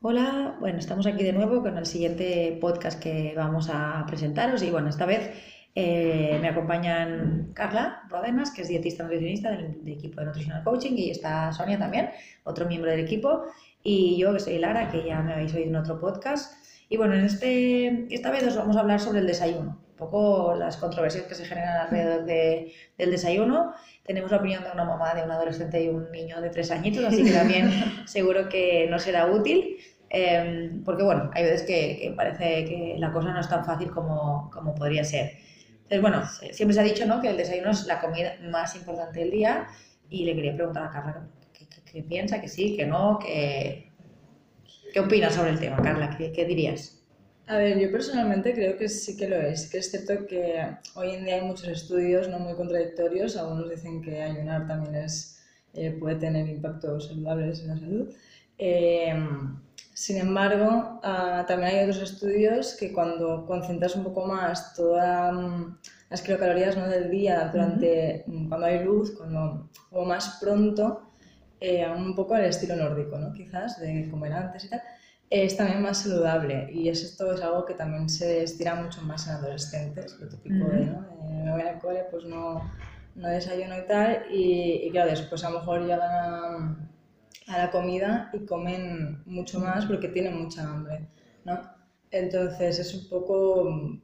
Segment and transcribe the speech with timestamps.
[0.00, 4.70] Hola, bueno, estamos aquí de nuevo con el siguiente podcast que vamos a presentaros y
[4.70, 5.32] bueno, esta vez
[5.74, 10.92] eh, me acompañan Carla Rodenas, que es dietista nutricionista del, del, equipo de Nutritional Coaching
[10.96, 12.10] y está Sonia también,
[12.44, 13.44] otro miembro del equipo,
[13.82, 16.62] y yo que soy Lara, que ya me habéis oído en otro podcast.
[16.88, 20.54] Y bueno, en este, esta vez os vamos a hablar sobre el desayuno, un poco
[20.54, 23.72] las controversias que se generan alrededor de, del desayuno.
[24.04, 27.04] Tenemos la opinión de una mamá, de un adolescente y un niño de tres añitos,
[27.04, 27.70] así que también
[28.06, 29.76] seguro que no será útil.
[30.10, 33.90] Eh, porque bueno, hay veces que, que, parece que la cosa no es tan fácil
[33.90, 35.32] como, como podría ser.
[35.90, 37.22] Entonces, bueno, siempre se ha dicho ¿no?
[37.22, 39.68] que el desayuno es la comida más importante del día
[40.10, 41.26] y le quería preguntar a Carla
[41.90, 43.90] qué, piensa, que sí, que no, que...
[44.92, 46.14] ¿Qué opinas sobre el tema, Carla?
[46.16, 47.00] ¿Qué, ¿Qué, dirías?
[47.46, 50.62] A ver, yo personalmente creo que sí que lo es, que es cierto que
[50.94, 55.42] hoy en día hay muchos estudios no muy contradictorios, algunos dicen que ayunar también es,
[55.72, 58.14] eh, puede tener impactos saludables en la salud.
[58.58, 59.14] Eh,
[59.98, 65.76] sin embargo, uh, también hay otros estudios que cuando concentras un poco más todas um,
[66.08, 66.86] las kilocalorías ¿no?
[66.86, 68.48] del día durante uh -huh.
[68.48, 71.02] cuando hay luz, cuando o más pronto,
[71.60, 73.32] eh, un poco al estilo nórdico, ¿no?
[73.32, 74.82] quizás, de comer antes y tal,
[75.30, 76.70] es también más saludable.
[76.72, 80.64] Y es, esto es algo que también se estira mucho más en adolescentes, lo típico
[80.64, 80.78] uh -huh.
[80.78, 80.98] de, ¿no?
[81.24, 82.62] Eh, me voy al cole, pues no,
[83.16, 86.88] no desayuno y tal, y, y claro, después a lo mejor llegan a
[87.48, 91.08] a la comida y comen mucho más porque tienen mucha hambre,
[91.44, 91.60] ¿no?
[92.10, 94.00] Entonces es un poco...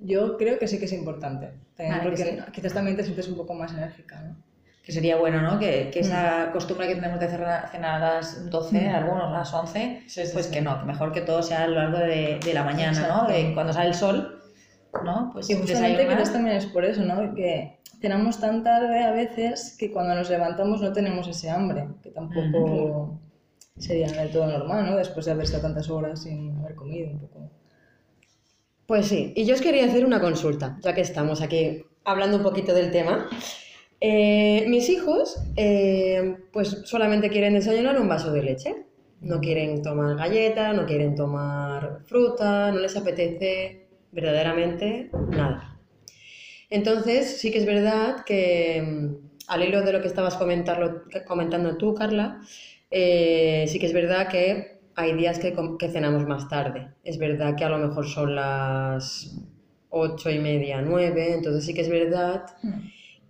[0.00, 2.52] Yo creo que sí que es importante, vale, porque sí.
[2.52, 4.36] quizás también te sientes un poco más enérgica, ¿no?
[4.82, 5.58] Que sería bueno, ¿no?
[5.58, 6.52] Que, que esa mm.
[6.52, 8.94] costumbre que tenemos de cenar, cenar a las 12, mm.
[8.94, 11.66] algunos a las 11, sí, sí, pues que no, que mejor que todo sea a
[11.68, 13.22] lo largo de, de la mañana, Exacto.
[13.22, 13.28] ¿no?
[13.28, 14.42] De cuando sale el sol,
[15.04, 15.30] ¿no?
[15.32, 17.34] Pues y justamente quizás también es por eso, ¿no?
[17.34, 22.10] Que cenamos tan tarde a veces que cuando nos levantamos no tenemos ese hambre, que
[22.10, 23.18] tampoco
[23.78, 24.96] sería del todo normal, ¿no?
[24.96, 27.50] Después de haber estado tantas horas sin haber comido un poco.
[28.84, 32.42] Pues sí, y yo os quería hacer una consulta, ya que estamos aquí hablando un
[32.42, 33.26] poquito del tema.
[34.02, 38.84] Eh, mis hijos, eh, pues solamente quieren desayunar un vaso de leche.
[39.22, 45.73] No quieren tomar galleta, no quieren tomar fruta, no les apetece verdaderamente nada.
[46.70, 49.14] Entonces, sí que es verdad que mm,
[49.48, 52.40] al hilo de lo que estabas comentando tú, Carla,
[52.90, 56.88] eh, sí que es verdad que hay días que, que, cenamos más tarde.
[57.02, 59.36] Es verdad que a lo mejor son las
[59.90, 62.46] ocho y media, nueve, entonces sí que es verdad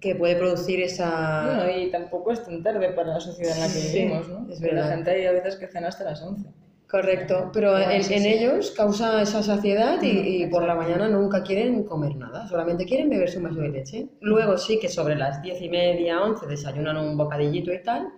[0.00, 1.56] que puede producir esa...
[1.56, 4.46] Bueno, y tampoco es tan tarde para la sociedad en la que sí, vivimos, ¿no?
[4.52, 4.90] Es verdad.
[4.90, 6.48] La gente hay a veces que cena hasta las once.
[6.94, 11.82] Correcto, pero en, en, ellos causa esa saciedad y, y, por la mañana nunca quieren
[11.82, 14.08] comer nada, solamente quieren beberse un vaso de leche.
[14.20, 18.12] Luego sí que sobre las diez y media, once desayunan un bocadillito y tal,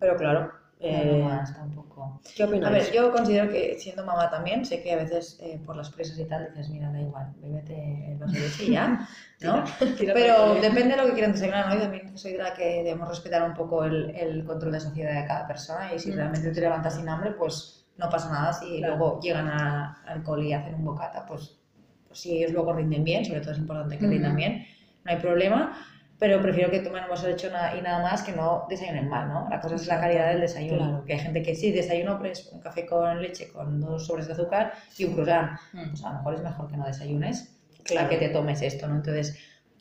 [0.00, 2.20] pero claro, eh, no más tampoco.
[2.34, 2.68] ¿Qué opinas?
[2.68, 5.90] A ver, yo considero que siendo mamá también, sé que a veces eh, por las
[5.90, 9.08] presas y tal dices, mira, da igual, bébete el vaso de leche ya,
[9.40, 9.64] ¿no?
[9.98, 11.76] Pero depende de lo que quieran desayunar, ¿no?
[11.76, 15.22] Y también soy de la que debemos respetar un poco el, el control de saciedad
[15.22, 16.14] de cada persona y si mm.
[16.14, 18.52] realmente te levantas sin hambre, pues no pasa nada.
[18.52, 18.96] Si claro.
[18.96, 21.58] luego llegan a, al cole y hacen un bocata, pues,
[22.06, 24.36] pues si ellos luego rinden bien, sobre todo es importante que rindan mm.
[24.36, 24.66] bien,
[25.04, 25.72] no hay problema
[26.18, 29.28] pero prefiero que tomen un vaso de leche y nada más que no desayunen mal,
[29.28, 29.48] ¿no?
[29.50, 30.78] La cosa es la calidad del desayuno.
[30.78, 31.04] Claro.
[31.04, 34.32] Que hay gente que sí desayuno pues, un café con leche con dos sobres de
[34.32, 35.58] azúcar y un croissant.
[35.72, 35.90] Mm.
[35.90, 38.08] Pues a lo mejor es mejor que no desayunes claro.
[38.08, 38.96] que te tomes esto, ¿no?
[38.96, 39.38] Entonces,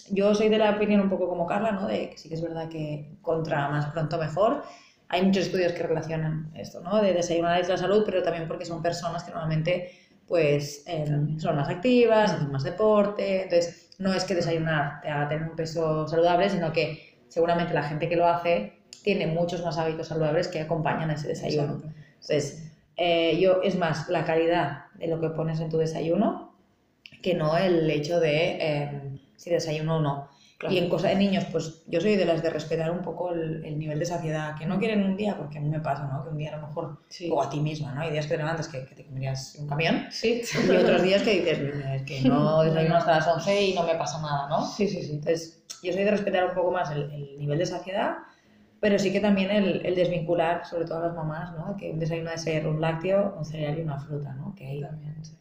[0.10, 1.88] yo soy de la opinión un poco como Carla, ¿no?
[1.88, 4.64] De que sí que es verdad que contra más pronto mejor.
[5.08, 7.02] Hay muchos estudios que relacionan esto, ¿no?
[7.02, 9.92] De desayunar es la salud, pero también porque son personas que normalmente
[10.28, 11.06] pues eh,
[11.38, 15.56] son más activas, hacen más deporte, entonces no es que desayunar te haga tener un
[15.56, 20.48] peso saludable, sino que seguramente la gente que lo hace tiene muchos más hábitos saludables
[20.48, 21.76] que acompañan a ese desayuno.
[21.76, 21.90] Exacto.
[22.14, 26.56] Entonces, eh, yo, es más la calidad de lo que pones en tu desayuno
[27.22, 29.02] que no el hecho de eh,
[29.36, 30.30] si desayuno o no.
[30.66, 30.74] Claro.
[30.74, 33.64] Y en, cosa, en niños, pues yo soy de las de respetar un poco el,
[33.64, 36.24] el, nivel de saciedad, que no quieren un día, porque a mí me pasa, ¿no?
[36.24, 37.30] Que un día a lo mejor, sí.
[37.32, 38.02] o a ti misma, ¿no?
[38.02, 40.42] Hay días que te levantas que, que te comerías un camión, sí.
[40.54, 43.96] y otros días que dices, es que no desayuno hasta las 11 y no me
[43.96, 44.66] pasa nada, ¿no?
[44.66, 45.12] Sí, sí, sí.
[45.14, 48.16] Entonces, yo soy de respetar un poco más el, el nivel de saciedad,
[48.80, 51.76] pero sí que también el, el, desvincular, sobre todo a las mamás, ¿no?
[51.78, 54.54] Que un desayuno debe ser un lácteo, un cereal y una fruta, ¿no?
[54.56, 55.38] Que hay también, sí.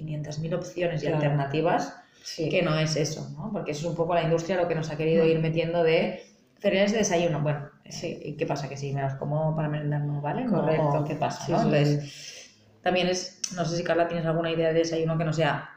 [0.00, 1.16] 500.000 opciones y claro.
[1.16, 2.48] alternativas sí.
[2.48, 3.50] que no es eso, ¿no?
[3.52, 6.22] Porque eso es un poco la industria lo que nos ha querido ir metiendo de
[6.58, 7.40] cereales de desayuno.
[7.40, 8.20] Bueno, sí.
[8.24, 8.68] ¿y qué pasa?
[8.68, 11.04] Que si me los como para merendar no vale, correcto.
[11.06, 11.44] ¿Qué pasa?
[11.44, 11.62] Sí, ¿no?
[11.62, 12.50] Entonces,
[12.82, 15.70] también es, no sé si Carla tienes alguna idea de desayuno que no sea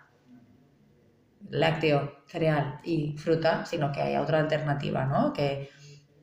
[1.50, 5.34] lácteo, cereal y fruta, sino que haya otra alternativa, ¿no?
[5.34, 5.70] Que,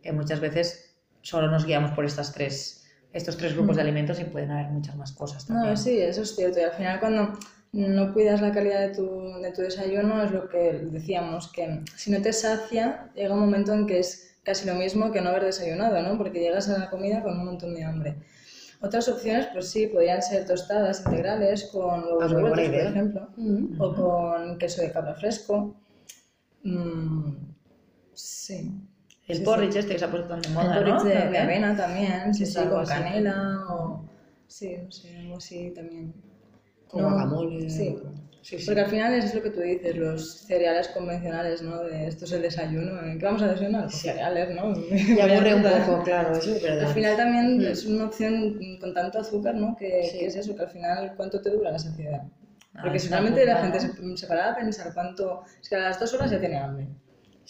[0.02, 2.80] que muchas veces solo nos guiamos por estas tres
[3.12, 5.70] estos tres grupos de alimentos y pueden haber muchas más cosas también.
[5.70, 6.60] No, sí, eso es cierto.
[6.60, 7.38] Y al final cuando
[7.72, 12.10] no cuidas la calidad de tu, de tu desayuno es lo que decíamos, que si
[12.10, 15.44] no te sacia, llega un momento en que es casi lo mismo que no haber
[15.44, 16.18] desayunado, ¿no?
[16.18, 18.16] Porque llegas a la comida con un montón de hambre.
[18.82, 23.80] Otras opciones, pues sí, podrían ser tostadas integrales con huevos Ah, revueltos, por ejemplo, Mm.
[23.80, 25.76] o con queso de cabra fresco.
[26.64, 27.32] Mm,
[28.14, 28.72] sí.
[29.28, 31.04] El Sí, porridge este que se ha puesto tan de El moda, porridge ¿no?
[31.30, 32.92] de, avena también, sí, Es sí, con así.
[32.92, 34.02] canela o...
[34.48, 36.12] Sí, no sé, algo así también.
[36.90, 37.70] Con No, guacamole.
[37.70, 37.96] Sí,
[38.42, 38.64] Sí, sí.
[38.64, 41.82] porque al final es lo que tú dices, los cereales convencionales, ¿no?
[41.84, 42.92] De esto es el desayuno.
[43.18, 43.82] ¿qué vamos a desayunar?
[43.82, 44.72] Pues cereales, ¿no?
[44.78, 46.86] Y aburre un poco, claro, eso es verdad.
[46.88, 47.66] Al final también Mm.
[47.66, 49.76] es una opción con tanto azúcar, ¿no?
[49.76, 50.18] Que, Sí.
[50.20, 52.22] que es eso, que al final, ¿cuánto te dura la saciedad?
[52.74, 55.42] Ah, Porque si realmente la gente se, se parara a pensar cuánto...
[55.60, 56.86] Es que a las dos horas ya tiene hambre.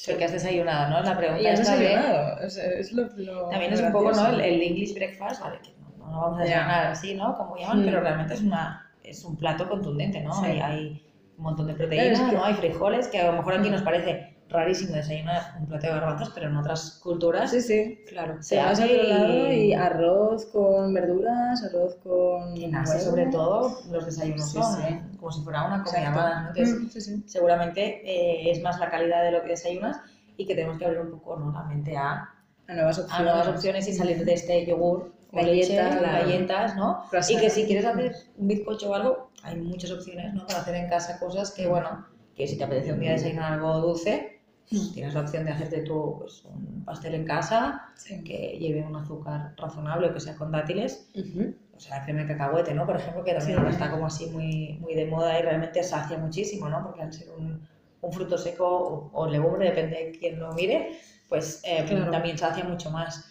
[0.09, 1.03] Porque has desayunado, ¿no?
[1.09, 2.41] La pregunta Y has desayunado.
[2.41, 4.11] Es, es lo, lo También es un poco, ¿no?
[4.17, 4.41] gracioso.
[4.41, 7.37] El, el English breakfast, vale, que no, no vamos a desayunar así, ¿no?
[7.37, 7.85] Como llaman, Mm.
[7.85, 10.33] pero realmente es una es un plato contundente, ¿no?
[10.35, 10.47] Sí.
[10.47, 11.03] Hay, hay
[11.37, 12.45] un montón de proteínas, Claro, es que- ¿no?
[12.45, 16.31] Hay frijoles, que a lo mejor aquí nos parece rarísimo desayunar un plato de garbanzos,
[16.35, 17.99] pero en otras culturas, Sí, sí.
[18.09, 22.57] claro, se hace otro lado y, y arroz con verduras, arroz con...
[22.61, 25.17] en Asia, sobre todo, los desayunos Sí, son sí.
[25.19, 26.49] como si fuera una comida más, ¿no?
[26.51, 27.23] Entonces, Mm, sí, sí.
[27.27, 30.01] seguramente eh, es más la calidad de lo que desayunas
[30.37, 31.53] y que tenemos que abrir un poco, ¿no?
[31.53, 32.29] La mente a
[32.67, 33.21] A nuevas opciones.
[33.21, 37.05] a nuevas opciones y salir de este yogur Galletas, leche, galletas, ¿no?
[37.29, 40.47] Y que si quieres hacer un bizcocho o algo, hay muchas opciones, ¿no?
[40.47, 43.79] Para hacer en casa cosas que, bueno, que si te apetece un día desayunar algo
[43.79, 48.23] dulce, pues tienes la opción de hacerte tú pues, un pastel en casa Sí.
[48.25, 51.55] que lleve un azúcar razonable o que sea con dátiles, Ujú.
[51.77, 52.87] o sea, la crema de cacahuete, ¿no?
[52.87, 53.59] Por ejemplo, que también Sí.
[53.59, 56.83] ahora está como así muy, muy de moda y realmente sacia muchísimo, ¿no?
[56.85, 57.61] Porque al ser un,
[58.01, 60.99] un fruto seco o, o legumbre, depende de quién lo mire,
[61.29, 62.11] pues eh, Claro.
[62.11, 63.27] también sacia mucho más.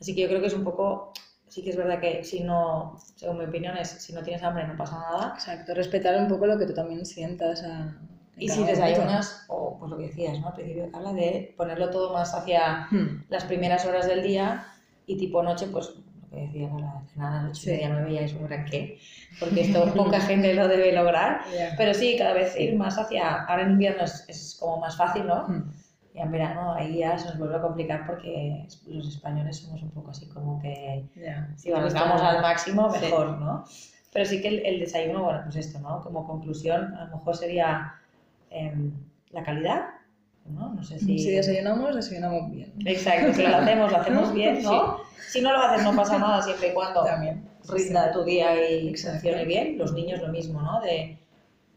[0.00, 1.12] Así que yo creo que es un poco,
[1.48, 4.66] sí que es verdad que si no, según mi opinión, es si no tienes hambre
[4.66, 5.32] no pasa nada.
[5.34, 7.62] Exacto, respetar un poco lo que tú también sientas.
[7.64, 7.94] A,
[8.38, 10.48] Y si desayunas, o pues lo que decías, ¿no?
[10.48, 13.24] Al principio habla de ponerlo todo más hacia Hmm.
[13.30, 14.66] las primeras horas del día
[15.06, 15.90] y tipo noche, pues
[16.22, 17.70] lo que decía, la cena a las ocho y Sí.
[17.70, 18.98] media, nueve ya es un gran qué,
[19.40, 21.40] porque esto poca gente lo debe lograr.
[21.56, 21.74] Ya.
[21.78, 25.26] Pero sí, cada vez ir más hacia, ahora en invierno es, es como más fácil,
[25.26, 25.46] ¿no?
[25.48, 25.72] Hmm.
[26.16, 29.90] Y en verano ahí ya se nos vuelve a complicar porque los españoles somos un
[29.90, 31.46] poco así como que Ya.
[31.56, 33.00] si vamos al máximo, Sí.
[33.02, 33.64] mejor, ¿no?
[34.14, 36.00] Pero sí que el, el desayuno, bueno, pues esto, ¿no?
[36.02, 37.96] Como conclusión, a lo mejor sería
[38.48, 38.92] em,
[39.30, 39.82] la calidad,
[40.46, 40.72] ¿no?
[40.72, 41.18] No sé si...
[41.18, 42.72] Si desayunamos, desayunamos bien.
[42.86, 45.00] Exacto, si lo hacemos, lo hacemos bien, ¿no?
[45.28, 47.46] Si no lo haces, no pasa nada, siempre y cuando También.
[47.68, 49.76] rinda tu día y funcione bien.
[49.76, 50.80] Los niños lo mismo, ¿no?
[50.80, 51.18] De,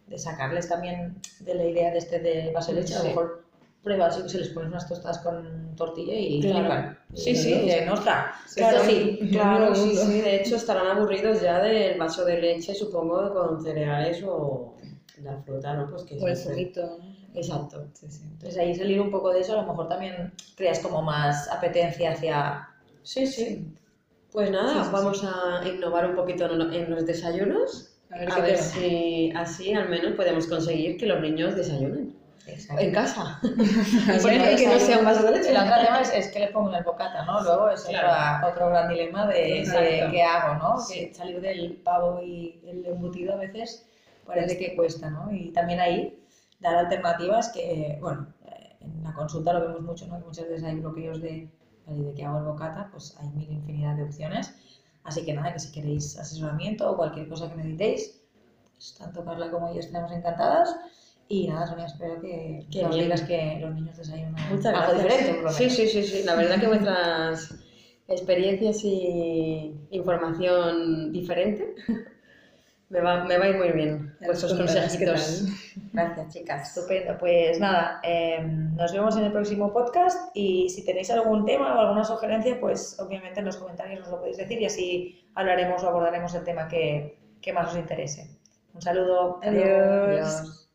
[0.08, 3.49] de sacarles también de la idea de este de vaso de leche, a lo mejor
[3.84, 6.60] pruebas y se les pones unas tostadas con tortilla y Claro.
[6.60, 6.98] flipan.
[7.14, 7.54] Sí, sí.
[7.60, 9.30] dicen, ostras, Claro, esto sí.
[9.32, 14.76] Claro, sí, de hecho estarán aburridos ya del vaso de leche, supongo, con cereales o
[15.24, 15.88] la fruta, ¿no?
[15.90, 16.74] Pues que O el.
[16.76, 16.98] ¿no?
[17.36, 17.86] Exacto.
[17.94, 18.22] Sí, sí.
[18.24, 22.12] Entonces ahí salir un poco de eso, a lo mejor también creas como más apetencia
[22.12, 22.68] hacia...
[23.04, 23.66] Sí, sí.
[24.32, 27.96] Pues nada, vamos a innovar un poquito en lo- en los desayunos.
[28.12, 32.16] A ver A si así al menos podemos conseguir que los niños desayunen
[32.78, 33.40] en casa.
[34.22, 35.50] Bueno, que y que no sea un vaso de leche.
[35.52, 37.42] El otro tema es, es que le pongo en el bocata, ¿no?
[37.44, 38.08] Luego es Claro.
[38.08, 39.82] otra- otro gran dilema de, Exacto.
[39.82, 40.80] de qué hago, ¿no?
[40.80, 41.08] Sí.
[41.08, 43.86] Que salir del pavo y el embutido a veces
[44.26, 45.32] parece que cuesta, ¿no?
[45.32, 46.20] Y también ahí
[46.60, 50.20] dar alternativas que, bueno, eh, en la consulta lo vemos mucho, ¿no?
[50.20, 51.50] Que muchas veces hay bloqueos de,
[51.88, 52.90] ¿de qué hago el bocata?
[52.92, 54.54] Pues hay mil infinidad de opciones.
[55.04, 58.22] Así que nada, que si queréis asesoramiento o cualquier cosa que necesitéis,
[58.76, 60.76] pues tanto Carla como yo estaremos encantadas.
[61.32, 65.04] Y nada, Sonia, espero que Qué nos digas que los niños desayunan Muchas algo gracias.
[65.04, 65.76] diferente, por lo Sí, menos.
[65.78, 66.24] sí, sí, sí.
[66.24, 67.56] La verdad que vuestras
[68.08, 71.76] experiencias y información diferente
[72.90, 74.16] me va, me va a ir muy bien.
[74.26, 75.46] Vuestros qué consejitos.
[75.94, 76.70] Gracias, chicas.
[76.76, 77.16] Estupendo.
[77.20, 81.80] Pues nada, eh, nos vemos en el próximo podcast y si tenéis algún tema o
[81.82, 85.90] alguna sugerencia, pues obviamente en los comentarios nos lo podéis decir y así hablaremos o
[85.90, 88.28] abordaremos el tema que, que más os interese.
[88.74, 89.40] Un saludo.
[89.44, 89.64] Adiós.
[89.68, 90.69] Adiós.